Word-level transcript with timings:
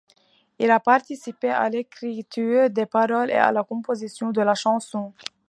Il 0.57 0.71
a 0.71 0.79
participé 0.79 1.51
à 1.51 1.69
l'écriture 1.69 2.71
des 2.71 2.87
paroles 2.87 3.29
et 3.29 3.35
à 3.35 3.51
la 3.51 3.63
composition 3.63 4.31
de 4.31 4.41
la 4.41 4.55
chanson. 4.55 5.13